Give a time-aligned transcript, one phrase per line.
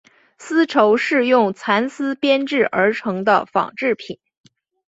[0.39, 4.17] 丝绸是用蚕丝编制而成的纺织品。